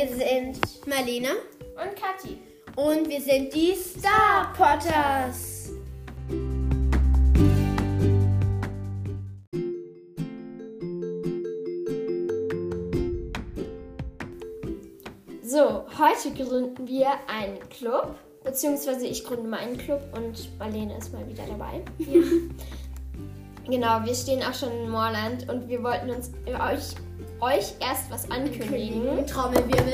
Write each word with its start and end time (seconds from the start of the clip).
Wir 0.00 0.08
sind 0.08 0.86
Marlene 0.86 1.28
und 1.76 1.94
Kathi. 1.94 2.38
und 2.74 3.06
wir 3.06 3.20
sind 3.20 3.52
die 3.52 3.74
Star 3.74 4.50
Potters. 4.56 5.72
So, 15.42 15.84
heute 15.98 16.32
gründen 16.34 16.88
wir 16.88 17.08
einen 17.26 17.58
Club, 17.68 18.14
beziehungsweise 18.42 19.06
ich 19.06 19.22
gründe 19.22 19.50
mal 19.50 19.58
einen 19.58 19.76
Club 19.76 20.00
und 20.16 20.58
Marlene 20.58 20.96
ist 20.96 21.12
mal 21.12 21.28
wieder 21.28 21.44
dabei. 21.46 21.84
Ja. 21.98 22.22
Genau, 23.66 24.04
wir 24.04 24.14
stehen 24.14 24.42
auch 24.42 24.54
schon 24.54 24.72
in 24.72 24.90
Moorland 24.90 25.48
und 25.48 25.68
wir 25.68 25.80
wollten 25.84 26.10
uns 26.10 26.32
euch, 26.46 26.96
euch 27.40 27.74
erst 27.80 28.10
was 28.10 28.30
ankündigen. 28.30 29.26
Trommelwirbel. 29.26 29.92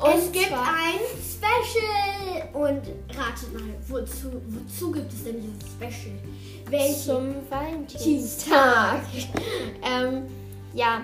Und 0.00 0.14
es 0.14 0.32
gibt 0.32 0.52
ein 0.52 1.00
Special. 1.20 2.48
Und 2.52 2.82
ratet 3.16 3.52
mal, 3.52 3.74
wozu, 3.88 4.40
wozu 4.46 4.92
gibt 4.92 5.12
es 5.12 5.24
denn 5.24 5.40
dieses 5.40 5.72
Special? 5.72 6.18
Welche? 6.70 7.00
zum 7.00 7.34
Valentinstag. 7.50 9.00
ähm, 9.82 10.26
ja, 10.74 11.00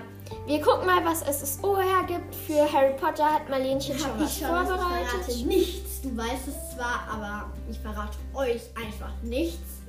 wir 0.47 0.61
gucken 0.61 0.85
mal, 0.85 1.03
was 1.03 1.21
SSO 1.21 1.77
hergibt. 1.77 2.33
Für 2.47 2.71
Harry 2.71 2.93
Potter 2.93 3.25
hat 3.25 3.49
Marlenchen 3.49 3.97
schon 3.97 4.11
was 4.19 4.31
ich 4.31 4.39
schon 4.39 4.51
was, 4.51 4.69
ich 4.69 4.75
vorbereitet. 4.75 5.09
verrate 5.09 5.47
nichts. 5.47 6.01
Du 6.01 6.15
weißt 6.15 6.47
es 6.47 6.75
zwar, 6.75 7.07
aber 7.11 7.51
ich 7.69 7.79
verrate 7.79 8.17
euch 8.33 8.61
einfach 8.75 9.11
nichts. 9.23 9.84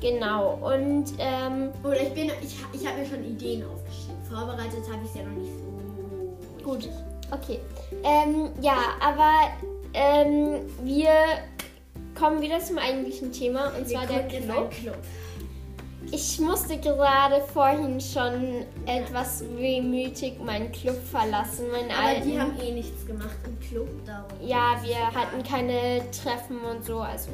Genau, 0.00 0.58
und 0.62 1.06
ähm, 1.18 1.70
Oder 1.82 2.00
ich 2.02 2.12
bin, 2.12 2.30
ich, 2.42 2.56
ich 2.72 2.86
habe 2.86 2.98
mir 3.00 3.06
schon 3.06 3.24
Ideen 3.24 3.64
aufgeschrieben. 3.64 4.16
Vorbereitet 4.28 4.82
habe 4.92 5.02
ich 5.04 5.10
es 5.10 5.16
ja 5.16 5.22
noch 5.22 5.32
nicht 5.36 5.52
so. 5.52 6.64
Gut, 6.64 6.88
okay. 7.32 7.60
Ähm, 8.04 8.50
ja, 8.60 8.76
aber 9.00 9.50
ähm, 9.94 10.60
wir 10.82 11.10
kommen 12.18 12.40
wieder 12.42 12.58
zum 12.60 12.78
eigentlichen 12.78 13.32
Thema 13.32 13.68
und 13.68 13.88
Wir 13.88 13.96
zwar 13.98 14.06
der 14.06 14.26
Club. 14.28 14.70
Club. 14.70 14.98
Ich 16.12 16.38
musste 16.38 16.76
gerade 16.78 17.40
vorhin 17.52 18.00
schon 18.00 18.64
etwas 18.86 19.42
wehmütig 19.56 20.38
meinen 20.40 20.70
Club 20.70 20.96
verlassen, 21.10 21.68
meinen 21.72 21.90
Aber 21.90 22.08
alten. 22.08 22.30
die 22.30 22.38
haben 22.40 22.60
eh 22.60 22.70
nichts 22.72 23.04
gemacht 23.06 23.36
im 23.44 23.58
Club 23.58 23.88
darum. 24.06 24.30
ja, 24.40 24.76
wir 24.84 24.98
hatten 25.06 25.42
keine 25.42 26.02
Treffen 26.12 26.60
und 26.60 26.84
so, 26.84 27.00
also. 27.00 27.30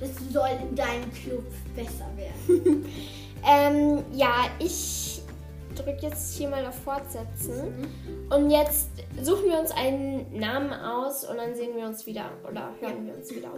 Das 0.00 0.10
soll 0.32 0.50
in 0.68 0.76
deinem 0.76 1.12
Club 1.12 1.44
besser 1.74 2.06
werden. 2.16 2.84
Ähm, 3.46 4.04
ja, 4.12 4.46
ich 4.58 5.22
drücke 5.74 6.06
jetzt 6.06 6.36
hier 6.36 6.48
mal 6.48 6.66
auf 6.66 6.74
Fortsetzen. 6.74 7.86
Und 8.30 8.50
jetzt 8.50 8.88
suchen 9.22 9.44
wir 9.48 9.60
uns 9.60 9.70
einen 9.70 10.38
Namen 10.38 10.72
aus 10.72 11.24
und 11.24 11.36
dann 11.36 11.54
sehen 11.54 11.76
wir 11.76 11.86
uns 11.86 12.06
wieder 12.06 12.30
oder 12.48 12.74
hören 12.80 13.06
wir 13.06 13.14
uns 13.14 13.30
wieder. 13.30 13.50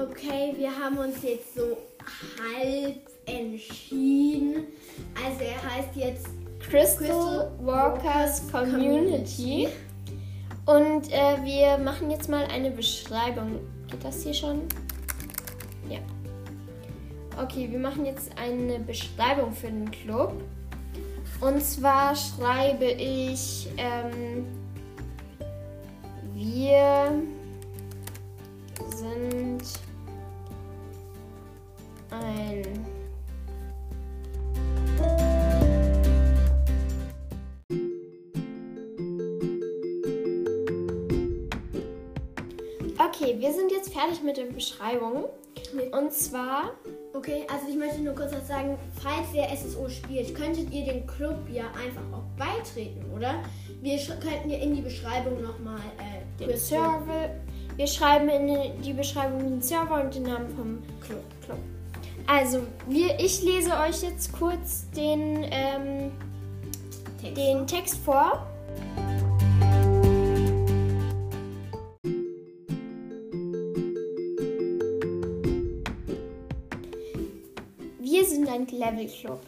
Okay, 0.00 0.54
wir 0.56 0.78
haben 0.78 0.98
uns 0.98 1.22
jetzt 1.22 1.54
so 1.54 1.76
halb 2.38 2.96
entschieden. 3.26 4.66
Also 5.24 5.44
er 5.44 5.74
heißt 5.74 5.96
jetzt 5.96 6.41
Crystal, 6.72 7.50
Walkers 7.60 8.50
Community. 8.50 9.68
Und 10.64 11.12
äh, 11.12 11.36
wir 11.44 11.76
machen 11.76 12.10
jetzt 12.10 12.30
mal 12.30 12.46
eine 12.46 12.70
Beschreibung. 12.70 13.60
Geht 13.90 14.02
das 14.02 14.22
hier 14.22 14.32
schon? 14.32 14.62
Ja. 15.90 15.98
Okay, 17.42 17.70
wir 17.70 17.78
machen 17.78 18.06
jetzt 18.06 18.30
eine 18.38 18.78
Beschreibung 18.78 19.52
für 19.52 19.66
den 19.66 19.90
Club. 19.90 20.32
Und 21.42 21.62
zwar 21.62 22.16
schreibe 22.16 22.86
ich, 22.86 23.68
ähm, 23.76 24.46
wir 26.32 27.12
wir 43.42 43.52
sind 43.52 43.72
jetzt 43.72 43.92
fertig 43.92 44.22
mit 44.22 44.36
der 44.36 44.44
Beschreibung. 44.44 45.24
Und 45.90 46.12
zwar, 46.12 46.70
Okay, 47.14 47.44
also 47.52 47.68
ich 47.68 47.76
möchte 47.76 48.00
nur 48.00 48.14
kurz 48.14 48.32
was 48.32 48.48
sagen. 48.48 48.78
Falls 49.02 49.34
ihr 49.34 49.44
SSO 49.54 49.88
spielt, 49.88 50.34
könntet 50.34 50.72
ihr 50.72 50.84
dem 50.84 51.06
Club 51.06 51.36
ja 51.52 51.64
einfach 51.64 52.02
auch 52.10 52.24
beitreten, 52.38 53.04
oder? 53.14 53.34
Wir 53.82 53.98
könnten 53.98 54.48
ja 54.48 54.58
in 54.58 54.74
die 54.76 54.80
Beschreibung 54.80 55.42
nochmal 55.42 55.80
äh, 55.98 56.38
den 56.38 56.48
kurz 56.48 56.68
Server. 56.68 57.30
Wir 57.76 57.86
schreiben 57.86 58.28
in 58.28 58.82
die 58.82 58.92
Beschreibung 58.92 59.40
den 59.40 59.60
Server 59.60 60.02
und 60.02 60.14
den 60.14 60.22
Namen 60.22 60.48
vom 60.56 60.78
Club. 61.00 61.22
Club. 61.44 61.58
Also, 62.26 62.60
wir, 62.88 63.18
ich 63.18 63.42
lese 63.42 63.72
euch 63.72 64.02
jetzt 64.02 64.32
kurz 64.32 64.88
den, 64.96 65.44
ähm, 65.50 66.12
Text. 67.20 67.36
den 67.36 67.66
Text 67.66 67.96
vor. 68.04 68.46
Wir 78.62 78.68
sind 78.68 78.82
ein 78.82 78.96
Level-Club. 78.96 79.40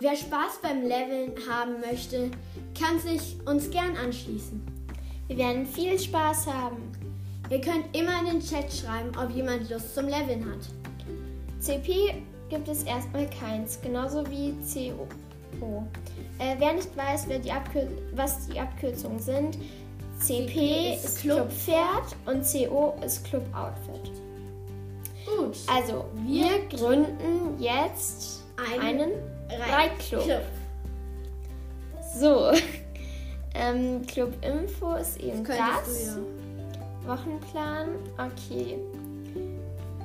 Wer 0.00 0.16
Spaß 0.16 0.60
beim 0.62 0.82
Leveln 0.82 1.32
haben 1.48 1.80
möchte, 1.80 2.30
kann 2.78 2.98
sich 2.98 3.36
uns 3.46 3.70
gern 3.70 3.96
anschließen. 3.96 4.60
Wir 5.28 5.38
werden 5.38 5.66
viel 5.66 5.98
Spaß 5.98 6.46
haben. 6.46 6.92
Ihr 7.48 7.60
könnt 7.60 7.96
immer 7.96 8.20
in 8.20 8.26
den 8.26 8.40
Chat 8.40 8.72
schreiben, 8.72 9.10
ob 9.18 9.30
jemand 9.30 9.70
Lust 9.70 9.94
zum 9.94 10.06
Leveln 10.06 10.44
hat. 10.44 10.68
CP 11.60 12.22
gibt 12.50 12.68
es 12.68 12.82
erstmal 12.82 13.28
keins, 13.30 13.80
genauso 13.80 14.24
wie 14.28 14.54
CO. 14.72 15.08
Äh, 16.38 16.56
wer 16.58 16.74
nicht 16.74 16.94
weiß, 16.96 17.28
wer 17.28 17.38
die 17.38 17.52
was 18.14 18.46
die 18.46 18.60
Abkürzungen 18.60 19.20
sind, 19.20 19.58
CP 20.20 20.94
ist 20.94 21.04
ist 21.04 21.20
Club. 21.20 21.48
Clubpferd 21.48 22.16
und 22.26 22.42
CO 22.44 22.94
ist 23.04 23.24
Club 23.24 23.44
Outfit. 23.54 24.27
Gut. 25.36 25.56
Also, 25.66 26.04
wir 26.26 26.66
gründen 26.68 27.60
jetzt 27.60 28.44
Einen 28.56 29.12
Reitclub. 29.50 30.22
Club. 30.24 30.42
So. 32.18 32.50
ähm, 33.54 34.06
Club 34.06 34.32
Info 34.44 34.94
ist 34.94 35.18
eben 35.20 35.44
das. 35.44 36.14
du 36.16 36.26
Wochenplan, 37.06 37.88
okay. 38.18 38.78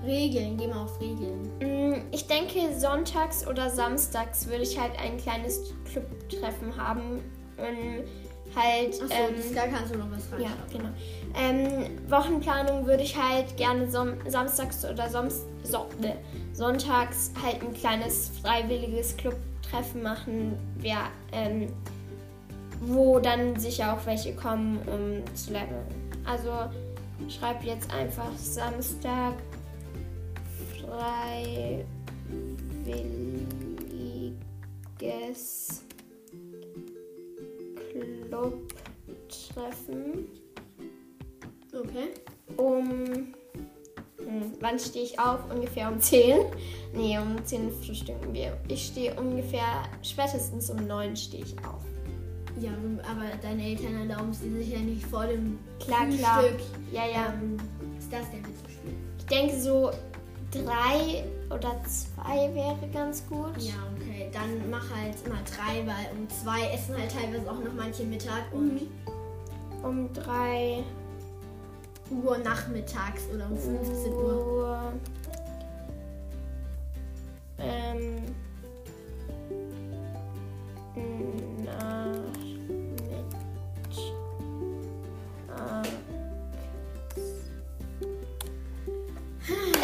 Regeln, 0.06 0.58
geh 0.58 0.68
mal 0.68 0.84
auf 0.84 1.00
Regeln. 1.00 1.50
Mm, 1.60 2.02
Ich 2.12 2.28
denke, 2.28 2.78
sonntags 2.78 3.48
oder 3.48 3.70
samstags 3.70 4.48
würde 4.48 4.64
ich 4.64 4.80
halt 4.80 4.92
ein 5.00 5.18
kleines 5.18 5.62
Clubtreffen 5.92 6.76
haben. 6.78 7.22
Und 7.58 8.04
halt. 8.56 8.94
Achso, 9.02 9.06
ähm, 9.14 9.56
da 9.56 9.68
kannst 9.68 9.94
du 9.94 9.98
noch 9.98 10.12
was 10.12 10.30
ja, 10.40 10.48
reinschreiben. 10.48 10.72
genau. 10.72 10.90
Ähm, 11.36 12.10
Wochenplanung 12.10 12.86
würde 12.86 13.04
ich 13.04 13.18
halt 13.18 13.58
gerne 13.58 13.90
som 13.90 14.14
samstags 14.28 14.86
oder 14.86 15.10
soms 15.10 15.46
so 15.64 15.88
ne, 16.00 16.16
sonntags 16.54 17.32
halt 17.42 17.62
ein 17.62 17.74
kleines 17.74 18.32
freiwilliges 18.42 19.18
Clubtreffen 19.18 20.04
machen, 20.04 20.58
wer, 20.78 21.10
ähm, 21.32 21.74
wo 22.82 23.20
dann 23.20 23.60
sicher 23.60 23.94
auch 23.94 24.06
welche 24.06 24.36
kommen, 24.36 24.78
um 24.86 25.24
zu 25.36 25.54
leveln. 25.54 25.88
Also 26.26 26.52
schreib 27.30 27.64
jetzt 27.64 27.92
einfach 27.94 28.32
Samstag 28.38 29.34
freiwilliges 35.00 35.83
Wann 44.74 44.80
stehe 44.80 45.06
ich 45.06 45.20
auf? 45.20 45.40
Ungefähr 45.54 45.88
um 45.88 46.02
10. 46.02 46.46
Nee, 46.96 47.20
um 47.20 47.46
10 47.46 47.72
frühstücken 47.84 48.34
wir. 48.34 48.58
Ich 48.68 48.88
stehe 48.88 49.14
ungefähr, 49.14 49.84
spätestens 50.02 50.72
um 50.72 50.88
9 50.88 51.16
stehe 51.16 51.44
ich 51.44 51.56
auf. 51.60 51.84
Ja, 52.60 52.72
aber 53.04 53.38
deine 53.40 53.64
Eltern 53.68 54.10
erlauben 54.10 54.32
es 54.32 54.40
dir 54.40 54.52
sicher 54.52 54.80
nicht 54.80 55.06
vor 55.06 55.28
dem 55.28 55.60
Klar, 55.80 56.08
klar. 56.08 56.40
Frühstück. 56.40 56.62
Ja, 56.92 57.06
ja. 57.06 57.34
Ähm, 57.34 57.58
ist 58.00 58.12
das 58.12 58.32
denn 58.32 58.42
mitzuspielen? 58.42 58.98
Ich 59.20 59.26
denke 59.28 59.60
so 59.60 59.92
drei 60.50 61.24
oder 61.52 61.80
zwei 61.86 62.52
wäre 62.56 62.90
ganz 62.92 63.24
gut. 63.28 63.56
Ja, 63.60 63.76
okay. 63.96 64.32
Dann 64.34 64.72
mach 64.72 64.90
halt 64.90 65.14
immer 65.24 65.42
drei, 65.44 65.86
weil 65.86 66.18
um 66.18 66.28
zwei 66.30 66.74
essen 66.74 66.98
halt 66.98 67.12
teilweise 67.12 67.48
auch 67.48 67.64
noch 67.64 67.74
manche 67.76 68.06
Mittag 68.06 68.52
und 68.52 68.82
Um 69.84 70.12
drei 70.14 70.84
Uhr 72.12 72.38
nachmittags 72.38 73.24
oder 73.34 73.50
um 73.50 73.58
15 73.58 74.14
Uhr? 74.14 74.94
Ähm. 77.60 78.24
Nachmittags. 81.66 82.54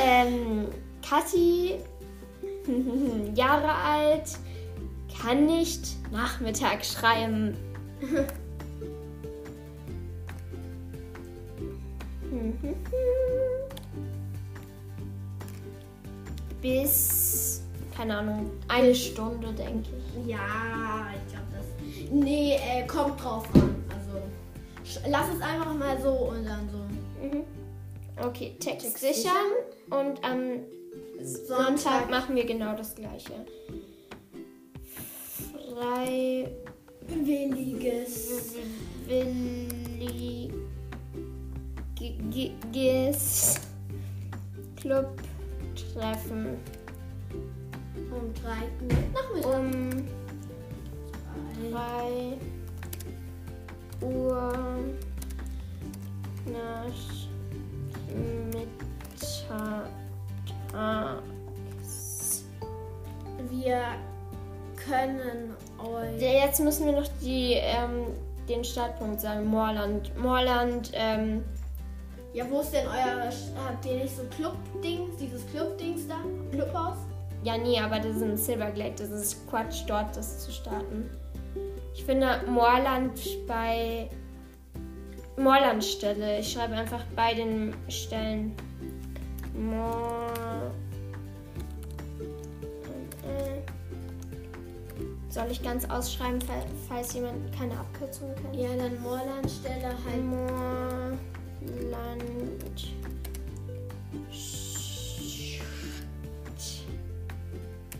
Ähm, 0.02 0.68
Kathi, 1.08 1.80
Jahre 3.36 3.74
alt, 3.74 4.38
kann 5.22 5.46
nicht 5.46 5.88
Nachmittag 6.12 6.86
schreiben. 6.86 7.58
Bis, 16.62 17.62
keine 17.96 18.18
Ahnung, 18.18 18.52
eine 18.68 18.94
Stunde, 18.94 19.54
denke 19.54 19.90
ich. 19.98 20.28
Ja, 20.28 21.08
ich 21.16 21.32
glaube 21.32 21.48
das. 21.52 22.12
Nee, 22.12 22.56
äh, 22.56 22.86
kommt 22.86 23.24
drauf 23.24 23.48
an. 23.54 23.84
Also 23.90 24.22
lass 25.10 25.28
es 25.34 25.42
einfach 25.42 25.74
mal 25.74 26.00
so 26.02 26.12
und 26.12 26.46
dann 26.46 26.70
so. 26.70 26.78
Mhm. 27.26 27.44
Okay, 28.22 28.56
Text, 28.60 28.98
sichern 28.98 29.34
und 29.90 30.24
am 30.24 30.60
Sonntag 31.22 32.10
machen 32.10 32.36
wir 32.36 32.46
genau 32.46 32.76
das 32.76 32.96
gleiche. 32.96 33.34
Frei 35.74 36.52
Williges. 37.08 38.56
Williges 42.00 43.60
Club 44.78 45.22
treffen 45.94 46.58
Um 48.12 48.34
3 48.42 48.50
Uhr 48.86 48.94
Nachmittag. 49.14 49.56
um 49.56 49.70
3 51.72 52.38
Uhr 54.08 54.54
nachmittags. 56.46 57.28
Wir 63.50 63.82
können 64.76 65.56
euch. 65.80 66.22
Jetzt 66.22 66.60
müssen 66.62 66.86
wir 66.86 66.94
noch 66.94 67.08
die, 67.22 67.54
ähm, 67.54 68.06
den 68.48 68.64
Startpunkt 68.64 69.20
sagen. 69.22 69.46
Moorland. 69.46 70.12
Moorland, 70.18 70.92
ähm, 70.94 71.44
Ja, 72.34 72.46
wo 72.50 72.60
ist 72.62 72.72
denn 72.72 72.86
euer. 72.88 73.30
Habt 73.66 73.86
ihr 73.86 73.96
nicht 73.96 74.16
so 74.16 74.24
Club-Dings? 74.36 75.18
Dieses 75.20 75.46
Club-Dings 75.48 76.08
da? 76.08 76.16
Clubhaus? 76.52 76.98
ja 77.44 77.58
nee, 77.58 77.80
aber 77.80 78.00
das 78.00 78.18
ist 78.18 78.22
ein 78.24 78.38
Silverglade. 78.38 78.96
Das 78.98 79.10
ist 79.10 79.48
Quatsch, 79.50 79.84
dort 79.88 80.16
das 80.16 80.40
zu 80.46 80.52
starten. 80.52 81.10
Ich 81.96 82.04
finde 82.06 82.42
Moorland 82.48 83.20
bei 83.48 84.10
Moorlandstelle. 85.38 86.40
Ich 86.40 86.52
schreibe 86.52 86.76
einfach 86.76 87.04
bei 87.16 87.34
den 87.34 87.74
Stellen. 87.88 88.54
Moor. 89.54 90.28
Soll 95.30 95.46
ich 95.52 95.62
ganz 95.64 95.88
ausschreiben, 95.90 96.42
fall- 96.42 96.66
falls 96.88 97.14
jemand 97.14 97.56
keine 97.56 97.74
Abkürzung 97.80 98.30
kennt? 98.36 98.56
Ja, 98.56 98.70
dann 98.76 99.00
Moorlandstelle 99.02 99.86
halt. 99.88 101.20
Moorland. 101.62 102.94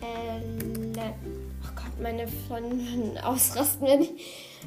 Elle. 0.02 1.14
Oh 1.64 1.76
Gott, 1.76 2.02
meine 2.02 2.28
Freunde 2.28 3.26
ausrasten, 3.26 3.88
wenn 3.88 4.02
ich, 4.02 4.12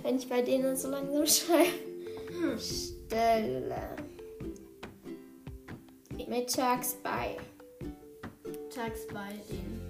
wenn 0.03 0.17
ich 0.17 0.29
bei 0.29 0.43
denen 0.43 0.77
so 0.77 0.89
langsam 0.89 1.27
schreibe. 1.27 2.59
Stelle. 2.59 3.97
Mittags 6.29 6.97
bei. 7.03 7.37
Tags 8.75 9.07
bei 9.09 9.33
den 9.51 9.82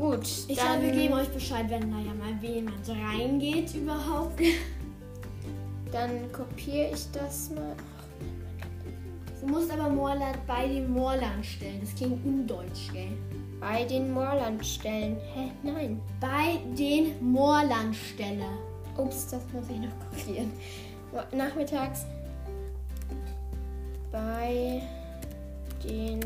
Gut, 0.00 0.26
Ich 0.48 0.56
dann, 0.56 0.80
glaube, 0.80 0.82
wir 0.82 0.92
geben 0.92 1.12
euch 1.12 1.28
Bescheid, 1.28 1.66
wenn 1.68 1.90
da 1.90 1.98
ja 1.98 2.14
mal 2.14 2.32
jemand 2.42 2.88
reingeht 2.88 3.74
überhaupt. 3.74 4.40
dann 5.92 6.32
kopiere 6.32 6.92
ich 6.94 7.10
das 7.12 7.50
mal. 7.50 7.76
Du 9.42 9.46
musst 9.46 9.70
aber 9.70 9.90
Moorland 9.90 10.38
bei 10.46 10.66
dem 10.68 10.90
Moorland 10.90 11.44
stellen. 11.44 11.80
Das 11.82 11.94
klingt 11.94 12.24
undeutsch, 12.24 12.90
gell? 12.94 13.12
Bei 13.60 13.84
den 13.84 14.10
Moorlandstellen. 14.10 15.18
Hä? 15.34 15.50
Nein. 15.62 16.00
Bei 16.18 16.58
den 16.78 17.12
Moorlandstelle. 17.20 18.46
Ups, 18.96 19.28
das 19.28 19.42
muss 19.52 19.64
ich 19.68 19.80
noch 19.80 19.98
kopieren. 19.98 20.50
Nachmittags 21.32 22.06
bei 24.10 24.80
den 25.84 26.20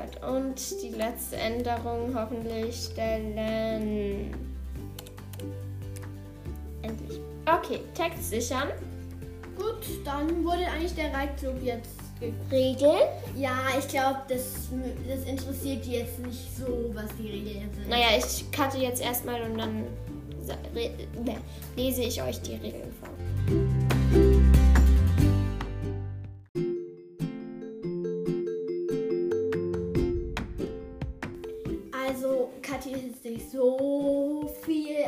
Gott, 0.00 0.30
und 0.30 0.82
die 0.82 0.90
letzte 0.90 1.36
Änderung 1.36 2.14
hoffentlich 2.14 2.76
stellen. 2.92 3.36
Endlich. 6.82 7.20
Okay, 7.46 7.80
Text 7.94 8.30
sichern. 8.30 8.68
Gut, 9.56 9.84
dann 10.04 10.42
wurde 10.44 10.66
eigentlich 10.66 10.94
der 10.94 11.12
Reitclub 11.12 11.62
jetzt 11.62 11.90
ge- 12.18 12.32
Regeln. 12.50 13.02
Ja, 13.36 13.52
ich 13.78 13.88
glaube, 13.88 14.20
das, 14.28 14.68
das 15.08 15.24
interessiert 15.28 15.84
die 15.84 15.92
jetzt 15.92 16.18
nicht 16.20 16.56
so, 16.56 16.90
was 16.94 17.06
die 17.18 17.28
Regeln 17.30 17.68
sind. 17.74 17.88
Naja, 17.88 18.06
ich 18.16 18.50
cutte 18.52 18.78
jetzt 18.78 19.02
erstmal 19.02 19.42
und 19.42 19.58
dann 19.58 19.84
ne, 20.74 21.36
lese 21.76 22.02
ich 22.02 22.22
euch 22.22 22.40
die 22.40 22.54
Regeln 22.54 22.92
vor. 23.00 23.10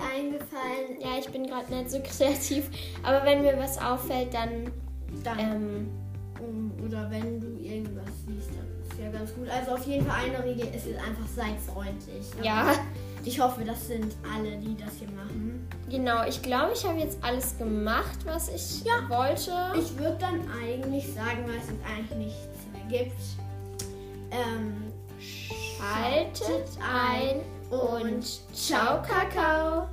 Eingefallen. 0.02 1.00
Ja, 1.00 1.18
ich 1.18 1.28
bin 1.28 1.46
gerade 1.46 1.74
nicht 1.74 1.90
so 1.90 1.98
kreativ, 2.04 2.70
aber 3.02 3.24
wenn 3.24 3.42
mir 3.42 3.56
was 3.58 3.78
auffällt, 3.78 4.32
dann 4.34 4.70
Dann, 5.24 5.38
ähm, 5.38 5.90
um, 6.40 6.72
oder 6.84 7.10
wenn 7.10 7.40
du 7.40 7.48
irgendwas 7.62 8.08
siehst, 8.26 8.50
dann 8.50 8.66
ist 8.90 8.98
ja 9.00 9.10
ganz 9.10 9.32
gut. 9.34 9.48
Also 9.48 9.72
auf 9.72 9.86
jeden 9.86 10.06
Fall 10.06 10.24
eine 10.24 10.44
Regel 10.44 10.66
ist 10.74 10.86
jetzt 10.86 10.98
einfach 11.00 11.26
seid 11.34 11.58
freundlich. 11.60 12.26
ja, 12.42 12.72
Ich 13.24 13.38
hoffe, 13.40 13.64
das 13.64 13.86
sind 13.86 14.16
alle, 14.34 14.56
die 14.58 14.76
das 14.76 14.94
hier 14.98 15.08
machen. 15.12 15.68
genau. 15.88 16.24
Ich 16.26 16.42
glaube, 16.42 16.72
ich 16.74 16.84
habe 16.84 16.98
jetzt 16.98 17.18
alles 17.22 17.56
gemacht, 17.58 18.18
was 18.24 18.48
ich 18.48 18.84
Ja. 18.84 19.08
wollte. 19.08 19.52
Ich 19.78 19.96
würde 19.98 20.16
dann 20.18 20.40
eigentlich 20.62 21.06
sagen, 21.14 21.44
weil 21.46 21.56
es 21.58 21.68
jetzt 21.68 21.84
eigentlich 21.86 22.18
nichts 22.26 22.66
mehr 22.72 22.98
gibt. 23.04 23.20
Ähm, 24.32 24.74
Schaltet 25.78 26.68
ein 26.80 27.40
und 27.72 28.22
ciao, 28.54 29.00
Kakao. 29.02 29.88